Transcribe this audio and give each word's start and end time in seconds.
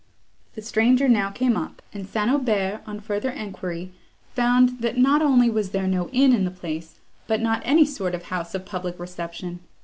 The 0.55 0.63
stranger 0.63 1.07
now 1.07 1.29
came 1.29 1.55
up, 1.55 1.83
and 1.93 2.07
St. 2.07 2.27
Aubert, 2.27 2.81
on 2.87 3.01
further 3.01 3.29
enquiry, 3.29 3.91
found 4.33 4.81
not 4.97 5.21
only 5.21 5.45
that 5.47 5.71
there 5.71 5.83
was 5.83 5.91
no 5.91 6.09
inn 6.09 6.33
in 6.33 6.43
the 6.43 6.49
place, 6.49 6.95
but 7.27 7.39
not 7.39 7.61
any 7.63 7.85
sort 7.85 8.15
of 8.15 8.23
house 8.23 8.55
of 8.55 8.65
public 8.65 8.97
reception. 8.99 9.59